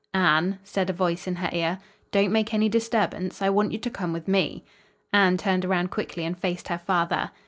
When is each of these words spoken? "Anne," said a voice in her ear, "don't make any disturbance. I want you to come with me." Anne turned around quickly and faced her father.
"Anne," 0.15 0.57
said 0.63 0.89
a 0.89 0.93
voice 0.93 1.27
in 1.27 1.35
her 1.35 1.49
ear, 1.53 1.77
"don't 2.09 2.31
make 2.31 2.55
any 2.55 2.67
disturbance. 2.67 3.39
I 3.39 3.51
want 3.51 3.71
you 3.71 3.77
to 3.77 3.89
come 3.91 4.13
with 4.13 4.27
me." 4.27 4.63
Anne 5.13 5.37
turned 5.37 5.63
around 5.63 5.91
quickly 5.91 6.25
and 6.25 6.35
faced 6.35 6.69
her 6.69 6.79
father. 6.79 7.29